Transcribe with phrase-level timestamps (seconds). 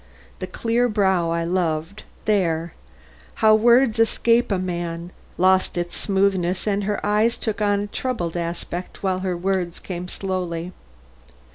[0.39, 2.73] The clear brow I loved there!
[3.35, 5.11] how words escape a man!
[5.37, 10.07] lost its smoothness and her eyes took on a troubled aspect, while her words came
[10.07, 10.71] slowly.